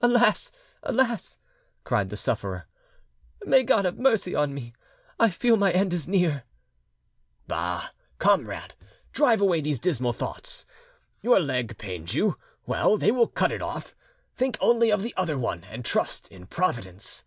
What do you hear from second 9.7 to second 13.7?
dismal thoughts. Your leg pains you—well they will cut it